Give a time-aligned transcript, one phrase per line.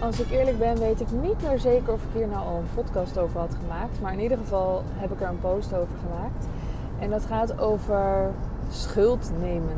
[0.00, 2.74] als ik eerlijk ben, weet ik niet meer zeker of ik hier nou al een
[2.74, 4.00] podcast over had gemaakt.
[4.00, 6.46] Maar in ieder geval heb ik er een post over gemaakt.
[6.98, 8.30] En dat gaat over
[8.70, 9.76] schuld nemen.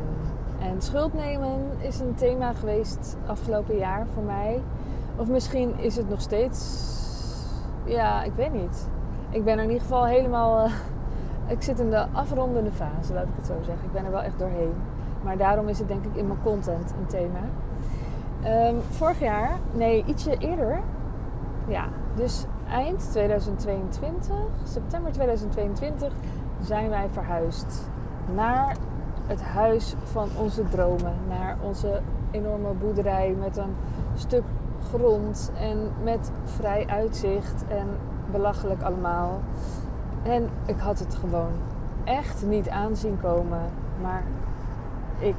[0.59, 4.61] En schuld nemen is een thema geweest afgelopen jaar voor mij.
[5.15, 6.89] Of misschien is het nog steeds.
[7.85, 8.87] Ja, ik weet niet.
[9.29, 10.65] Ik ben er in ieder geval helemaal.
[10.65, 10.73] Uh,
[11.55, 13.85] ik zit in de afrondende fase, laat ik het zo zeggen.
[13.85, 14.73] Ik ben er wel echt doorheen.
[15.23, 17.39] Maar daarom is het denk ik in mijn content een thema.
[18.45, 20.79] Um, vorig jaar, nee, ietsje eerder.
[21.67, 26.13] Ja, dus eind 2022, september 2022,
[26.61, 27.89] zijn wij verhuisd
[28.35, 28.75] naar
[29.27, 31.13] het huis van onze dromen.
[31.27, 33.75] Naar onze enorme boerderij met een
[34.15, 34.43] stuk
[34.89, 37.87] grond en met vrij uitzicht en
[38.31, 39.39] belachelijk allemaal.
[40.23, 41.53] En ik had het gewoon
[42.03, 43.61] echt niet aanzien komen.
[44.01, 44.23] Maar
[45.19, 45.35] ik,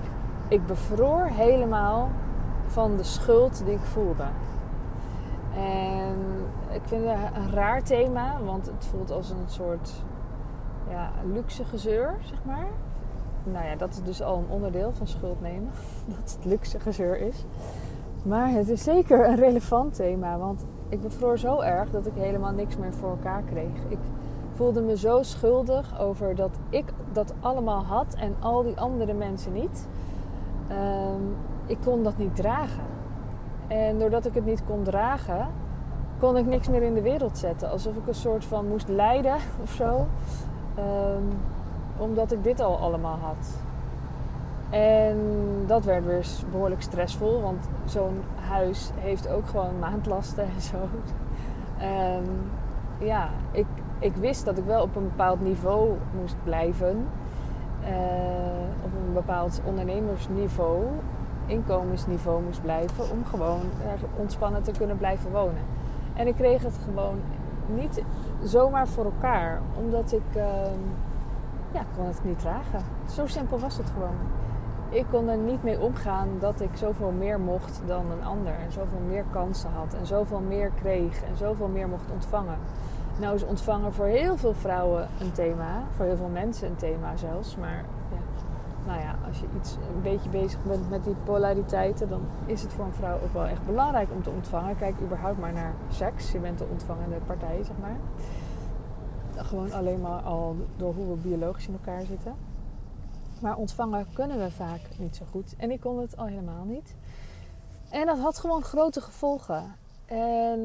[0.48, 2.10] ik bevroor helemaal
[2.72, 4.24] van de schuld die ik voelde.
[5.56, 6.16] En
[6.70, 9.92] ik vind het een raar thema, want het voelt als een soort
[10.90, 12.66] ja, luxe gezeur, zeg maar.
[13.44, 15.70] Nou ja, dat is dus al een onderdeel van schuld nemen.
[16.16, 17.44] Dat het luxe gezeur is.
[18.22, 22.52] Maar het is zeker een relevant thema, want ik bevroor zo erg dat ik helemaal
[22.52, 23.76] niks meer voor elkaar kreeg.
[23.88, 23.98] Ik
[24.54, 29.52] voelde me zo schuldig over dat ik dat allemaal had en al die andere mensen
[29.52, 29.86] niet.
[30.70, 31.36] Um,
[31.72, 32.84] ik kon dat niet dragen.
[33.68, 35.48] En doordat ik het niet kon dragen,
[36.18, 37.70] kon ik niks meer in de wereld zetten.
[37.70, 40.06] Alsof ik een soort van moest lijden of zo.
[40.78, 41.28] Um,
[41.96, 43.60] omdat ik dit al allemaal had.
[44.70, 45.18] En
[45.66, 50.76] dat werd weer behoorlijk stressvol, want zo'n huis heeft ook gewoon maandlasten en zo.
[50.76, 52.50] Um,
[53.10, 53.66] ja, ik,
[53.98, 57.06] ik wist dat ik wel op een bepaald niveau moest blijven.
[57.82, 57.88] Uh,
[58.84, 60.84] op een bepaald ondernemersniveau
[61.46, 63.60] inkomensniveau moest blijven om gewoon
[64.16, 65.62] ontspannen te kunnen blijven wonen.
[66.14, 67.20] En ik kreeg het gewoon
[67.66, 68.02] niet
[68.42, 70.44] zomaar voor elkaar, omdat ik, uh,
[71.72, 72.80] ja, kon het niet dragen.
[73.10, 74.16] Zo simpel was het gewoon.
[74.88, 78.52] Ik kon er niet mee omgaan dat ik zoveel meer mocht dan een ander.
[78.52, 79.94] En zoveel meer kansen had.
[79.94, 81.22] En zoveel meer kreeg.
[81.22, 82.58] En zoveel meer mocht ontvangen.
[83.20, 85.82] Nou is ontvangen voor heel veel vrouwen een thema.
[85.96, 87.56] Voor heel veel mensen een thema zelfs.
[87.56, 87.84] Maar
[88.86, 92.72] nou ja, als je iets een beetje bezig bent met die polariteiten, dan is het
[92.72, 94.76] voor een vrouw ook wel echt belangrijk om te ontvangen.
[94.76, 96.32] Kijk überhaupt maar naar seks.
[96.32, 97.96] Je bent de ontvangende partij, zeg maar.
[99.36, 102.34] Gewoon alleen maar al door hoe we biologisch in elkaar zitten.
[103.40, 105.54] Maar ontvangen kunnen we vaak niet zo goed.
[105.56, 106.94] En ik kon het al helemaal niet.
[107.90, 109.74] En dat had gewoon grote gevolgen.
[110.06, 110.60] En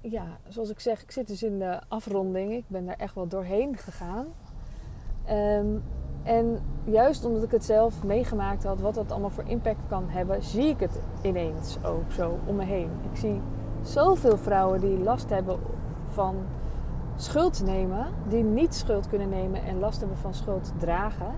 [0.00, 2.52] ja, zoals ik zeg, ik zit dus in de afronding.
[2.52, 4.26] Ik ben daar echt wel doorheen gegaan.
[5.30, 5.82] Um,
[6.28, 10.42] en juist omdat ik het zelf meegemaakt had, wat dat allemaal voor impact kan hebben,
[10.42, 12.90] zie ik het ineens ook zo om me heen.
[13.12, 13.40] Ik zie
[13.82, 15.58] zoveel vrouwen die last hebben
[16.12, 16.36] van
[17.16, 21.34] schuld nemen, die niet schuld kunnen nemen en last hebben van schuld dragen.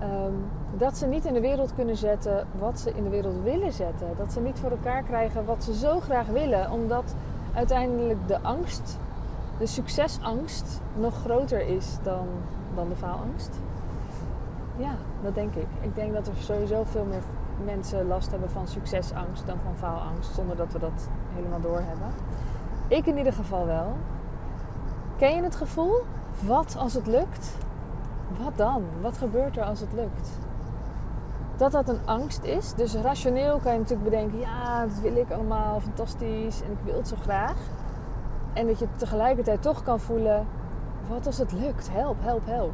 [0.00, 0.32] Ehm,
[0.76, 4.08] dat ze niet in de wereld kunnen zetten wat ze in de wereld willen zetten.
[4.16, 7.14] Dat ze niet voor elkaar krijgen wat ze zo graag willen, omdat
[7.54, 8.98] uiteindelijk de angst,
[9.58, 12.26] de succesangst, nog groter is dan,
[12.74, 13.60] dan de faalangst.
[14.76, 15.66] Ja, dat denk ik.
[15.80, 17.22] Ik denk dat er sowieso veel meer
[17.64, 22.08] mensen last hebben van succesangst dan van faalangst, zonder dat we dat helemaal doorhebben.
[22.88, 23.96] Ik in ieder geval wel.
[25.16, 26.02] Ken je het gevoel?
[26.40, 27.56] Wat als het lukt?
[28.42, 28.82] Wat dan?
[29.00, 30.38] Wat gebeurt er als het lukt?
[31.56, 32.74] Dat dat een angst is.
[32.74, 36.96] Dus rationeel kan je natuurlijk bedenken: ja, dat wil ik allemaal fantastisch en ik wil
[36.96, 37.56] het zo graag.
[38.52, 40.46] En dat je tegelijkertijd toch kan voelen:
[41.08, 41.90] wat als het lukt?
[41.90, 42.72] Help, help, help.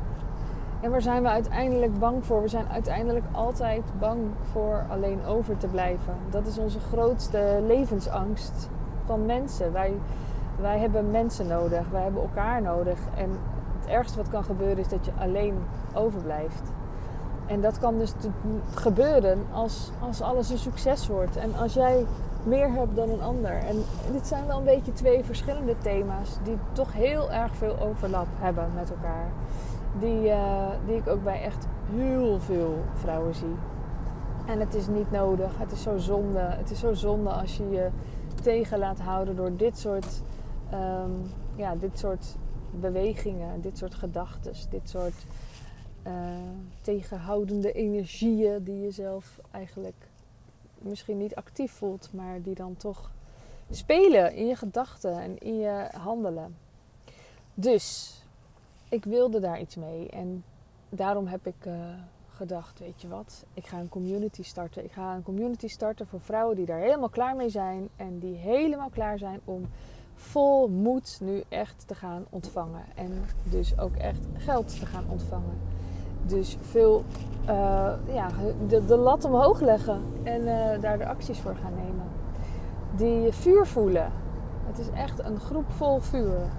[0.81, 2.43] En waar zijn we uiteindelijk bang voor?
[2.43, 4.21] We zijn uiteindelijk altijd bang
[4.53, 6.15] voor alleen over te blijven.
[6.31, 8.69] Dat is onze grootste levensangst
[9.05, 9.73] van mensen.
[9.73, 9.93] Wij,
[10.61, 12.99] wij hebben mensen nodig, wij hebben elkaar nodig.
[13.17, 13.31] En
[13.81, 15.55] het ergste wat kan gebeuren is dat je alleen
[15.95, 16.63] overblijft.
[17.47, 18.13] En dat kan dus
[18.75, 21.37] gebeuren als, als alles een succes wordt.
[21.37, 22.07] En als jij
[22.43, 23.53] meer hebt dan een ander.
[23.53, 28.27] En dit zijn wel een beetje twee verschillende thema's die toch heel erg veel overlap
[28.39, 29.27] hebben met elkaar.
[29.99, 33.55] Die, uh, die ik ook bij echt heel veel vrouwen zie.
[34.47, 35.59] En het is niet nodig.
[35.59, 36.39] Het is zo zonde.
[36.39, 37.91] Het is zo zonde als je je
[38.43, 40.23] tegen laat houden door dit soort,
[40.75, 42.37] um, ja, dit soort
[42.71, 45.27] bewegingen, dit soort gedachten, dit soort
[46.07, 46.13] uh,
[46.81, 50.09] tegenhoudende energieën die je zelf eigenlijk
[50.79, 53.11] misschien niet actief voelt, maar die dan toch
[53.71, 56.57] spelen in je gedachten en in je handelen.
[57.55, 58.17] Dus
[58.91, 60.09] ik wilde daar iets mee.
[60.09, 60.45] En
[60.89, 61.75] daarom heb ik uh,
[62.29, 64.85] gedacht, weet je wat, ik ga een community starten.
[64.85, 68.35] Ik ga een community starten voor vrouwen die daar helemaal klaar mee zijn en die
[68.35, 69.63] helemaal klaar zijn om
[70.15, 72.83] vol moed nu echt te gaan ontvangen.
[72.95, 75.59] En dus ook echt geld te gaan ontvangen.
[76.27, 77.05] Dus veel
[77.43, 78.29] uh, ja,
[78.69, 82.09] de, lat omhoog leggen en uh, daar de acties voor gaan nemen.
[82.97, 84.13] Die vuur voelen.
[84.67, 86.51] Het is echt een groep vol vuur.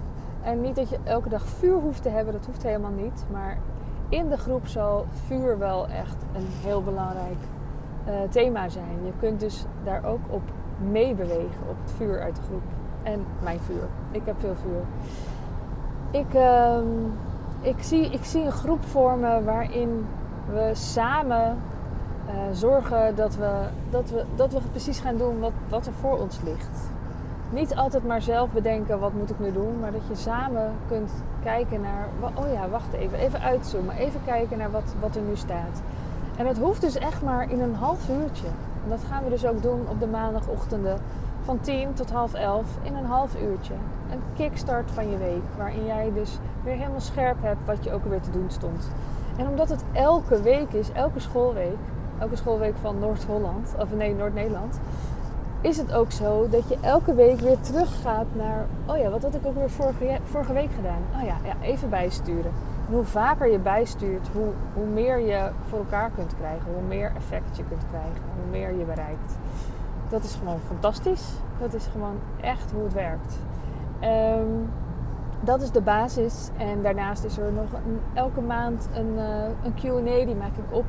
[0.42, 3.24] En niet dat je elke dag vuur hoeft te hebben, dat hoeft helemaal niet.
[3.30, 3.58] Maar
[4.08, 7.38] in de groep zal vuur wel echt een heel belangrijk
[8.08, 9.04] uh, thema zijn.
[9.04, 10.42] Je kunt dus daar ook op
[10.90, 12.62] meebewegen, op het vuur uit de groep.
[13.02, 13.88] En mijn vuur.
[14.10, 14.82] Ik heb veel vuur.
[16.10, 16.78] Ik, uh,
[17.60, 20.06] ik, zie, ik zie een groep vormen waarin
[20.52, 21.58] we samen
[22.26, 23.50] uh, zorgen dat we,
[23.90, 26.90] dat, we, dat we precies gaan doen wat, wat er voor ons ligt.
[27.52, 31.12] Niet altijd maar zelf bedenken wat moet ik nu doen, maar dat je samen kunt
[31.42, 35.36] kijken naar, oh ja, wacht even, even uitzoomen, even kijken naar wat, wat er nu
[35.36, 35.82] staat.
[36.36, 38.46] En dat hoeft dus echt maar in een half uurtje.
[38.84, 40.98] En dat gaan we dus ook doen op de maandagochtenden
[41.44, 43.74] van 10 tot half 11 in een half uurtje.
[44.10, 48.04] Een kickstart van je week, waarin jij dus weer helemaal scherp hebt wat je ook
[48.04, 48.90] weer te doen stond.
[49.36, 51.78] En omdat het elke week is, elke schoolweek,
[52.18, 54.78] elke schoolweek van Noord-Holland, of nee, Noord-Nederland,
[55.62, 59.34] is het ook zo dat je elke week weer teruggaat naar, oh ja, wat had
[59.34, 61.02] ik ook weer vorige, vorige week gedaan?
[61.16, 62.52] Oh ja, ja, even bijsturen.
[62.88, 67.12] En hoe vaker je bijstuurt, hoe, hoe meer je voor elkaar kunt krijgen, hoe meer
[67.16, 69.38] effect je kunt krijgen, hoe meer je bereikt.
[70.08, 71.32] Dat is gewoon fantastisch.
[71.60, 73.38] Dat is gewoon echt hoe het werkt.
[74.02, 74.70] Um,
[75.40, 76.50] dat is de basis.
[76.56, 77.80] En daarnaast is er nog
[78.14, 80.84] elke maand een, uh, een QA, die maak ik op.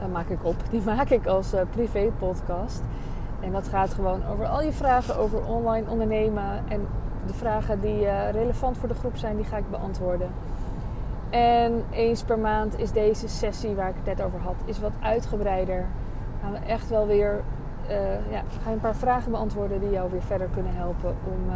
[0.00, 0.56] Uh, maak ik op.
[0.70, 2.82] Die maak ik als uh, privé podcast.
[3.40, 6.62] En dat gaat gewoon over al je vragen over online ondernemen.
[6.68, 6.86] En
[7.26, 10.28] de vragen die relevant voor de groep zijn, die ga ik beantwoorden.
[11.30, 14.92] En eens per maand is deze sessie waar ik het net over had, is wat
[15.00, 15.86] uitgebreider.
[16.42, 17.42] Gaan we echt wel weer,
[18.30, 21.50] ja, ga je een paar vragen beantwoorden die jou weer verder kunnen helpen om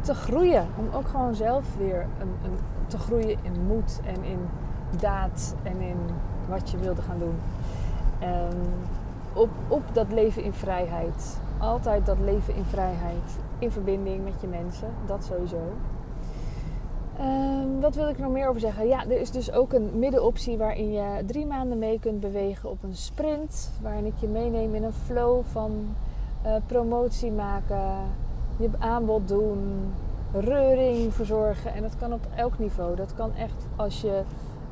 [0.00, 0.66] te groeien.
[0.76, 4.48] Om ook gewoon zelf weer een, een, te groeien in moed en in
[5.00, 5.98] daad en in
[6.48, 7.38] wat je wilde gaan doen.
[8.22, 8.60] Um,
[9.36, 11.40] op, op dat leven in vrijheid.
[11.58, 13.38] Altijd dat leven in vrijheid.
[13.58, 14.88] In verbinding met je mensen.
[15.06, 15.60] Dat sowieso.
[17.20, 18.88] Um, wat wil ik nog meer over zeggen?
[18.88, 22.82] Ja, er is dus ook een middenoptie waarin je drie maanden mee kunt bewegen op
[22.82, 23.70] een sprint.
[23.82, 25.94] Waarin ik je meeneem in een flow van
[26.46, 27.94] uh, promotie maken,
[28.56, 29.92] je aanbod doen,
[30.32, 31.74] reuring verzorgen.
[31.74, 32.96] En dat kan op elk niveau.
[32.96, 34.22] Dat kan echt als je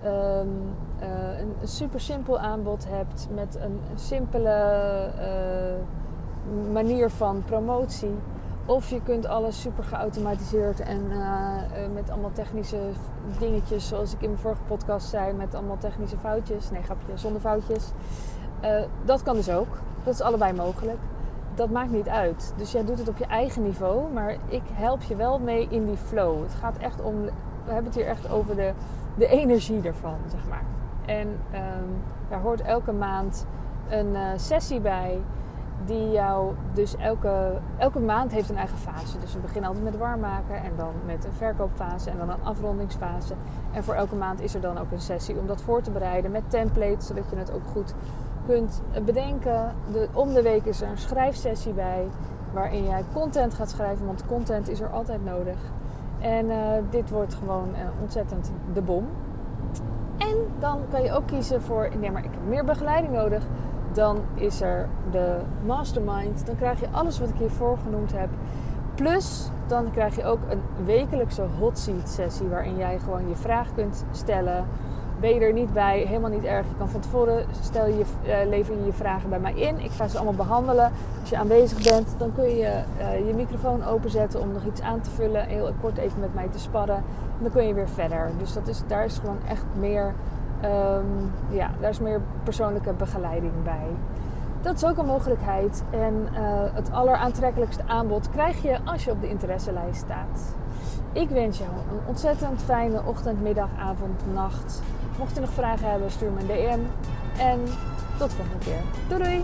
[0.04, 8.14] um, uh, een, super simpel aanbod hebt met een, simpele uh, manier van promotie.
[8.66, 11.56] Of je kunt alles super geautomatiseerd en uh,
[11.94, 12.78] met allemaal technische
[13.38, 16.70] dingetjes, zoals ik in mijn vorige podcast zei, met allemaal technische foutjes.
[16.70, 17.92] Nee, grapje, zonder foutjes.
[19.04, 19.78] dat kan dus ook.
[20.04, 20.98] Dat is allebei mogelijk
[21.54, 22.54] dat maakt niet uit.
[22.56, 25.86] Dus jij doet het op je eigen niveau, maar ik help je wel mee in
[25.86, 26.42] die flow.
[26.42, 27.24] Het gaat echt om,
[27.64, 28.72] we hebben het hier echt over de,
[29.14, 30.64] de energie ervan, zeg maar.
[31.06, 33.46] En um, daar hoort elke maand
[33.88, 35.20] een uh, sessie bij
[35.84, 39.18] die jou dus elke, elke maand heeft een eigen fase.
[39.18, 42.44] Dus we beginnen altijd met warm maken en dan met een verkoopfase en dan een
[42.44, 43.34] afrondingsfase.
[43.72, 46.30] En voor elke maand is er dan ook een sessie om dat voor te bereiden
[46.30, 47.94] met templates, zodat je het ook goed
[48.46, 49.74] kunt bedenken.
[49.92, 52.06] De, om de week is er een schrijfsessie bij
[52.52, 55.56] waarin jij content gaat schrijven, want content is er altijd nodig.
[56.24, 56.56] En uh,
[56.90, 59.06] dit wordt gewoon uh, ontzettend de bom.
[60.16, 63.46] En dan kan je ook kiezen voor, nee maar ik heb meer begeleiding nodig.
[63.92, 66.46] Dan is er de mastermind.
[66.46, 68.28] Dan krijg je alles wat ik hiervoor genoemd heb.
[68.94, 73.74] Plus, dan krijg je ook een wekelijkse hot seat sessie waarin jij gewoon je vraag
[73.74, 74.64] kunt stellen
[75.24, 76.66] ben je er niet bij, helemaal niet erg.
[76.68, 79.80] Je kan van tevoren, stel je, uh, lever je je vragen bij mij in.
[79.80, 80.92] Ik ga ze allemaal behandelen.
[81.20, 85.00] Als je aanwezig bent, dan kun je uh, je microfoon openzetten om nog iets aan
[85.00, 85.46] te vullen.
[85.46, 86.96] Heel kort even met mij te sparren.
[86.96, 88.30] En dan kun je weer verder.
[88.38, 90.14] Dus dat is, daar is gewoon echt meer,
[90.64, 93.86] um, ja, daar is meer persoonlijke begeleiding bij.
[94.62, 95.84] Dat is ook een mogelijkheid.
[95.90, 96.38] En uh,
[96.72, 100.54] het alleraantrekkelijkste aanbod krijg je als je op de interesselijst staat.
[101.14, 104.82] Ik wens jou een ontzettend fijne ochtend, middag, avond, nacht.
[105.18, 106.80] Mocht je nog vragen hebben, stuur me een DM.
[107.40, 107.60] En
[108.18, 108.82] tot de volgende keer.
[109.08, 109.42] Doei doei!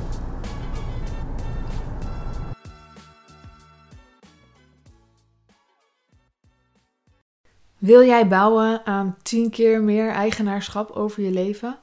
[7.79, 11.79] Wil jij bouwen aan 10 keer meer eigenaarschap over je leven?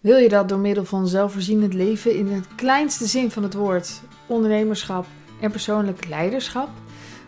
[0.00, 4.00] Wil je dat door middel van zelfvoorzienend leven in het kleinste zin van het woord,
[4.26, 5.06] ondernemerschap
[5.40, 6.68] en persoonlijk leiderschap?